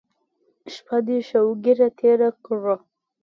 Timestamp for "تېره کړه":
1.99-2.75